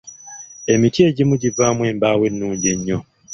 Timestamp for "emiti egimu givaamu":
0.73-1.81